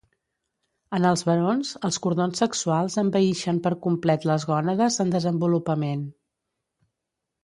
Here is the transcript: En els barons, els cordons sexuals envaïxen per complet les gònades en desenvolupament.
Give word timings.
En 0.97 1.03
els 1.07 1.23
barons, 1.25 1.73
els 1.89 1.99
cordons 2.05 2.41
sexuals 2.43 2.95
envaïxen 3.01 3.59
per 3.67 3.73
complet 3.83 4.25
les 4.31 4.47
gònades 4.53 4.97
en 5.05 5.13
desenvolupament. 5.17 6.03